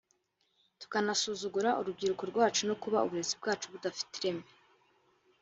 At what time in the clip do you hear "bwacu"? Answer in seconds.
3.39-3.65